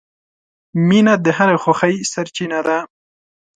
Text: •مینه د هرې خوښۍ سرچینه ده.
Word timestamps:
•مینه 0.87 1.13
د 1.25 1.27
هرې 1.37 1.57
خوښۍ 1.63 1.95
سرچینه 2.11 2.59
ده. 2.67 2.77